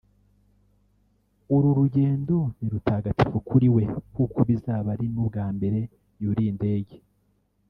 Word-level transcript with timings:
uru 1.55 1.69
rugendo 1.79 2.35
ni 2.57 2.67
rutagatifu 2.73 3.37
kuri 3.49 3.67
we 3.75 3.83
kuko 4.15 4.37
bizaba 4.49 4.87
ari 4.95 5.05
n’ubwa 5.13 5.45
mbere 5.57 5.79
yuriye 6.21 6.49
indege 6.53 6.95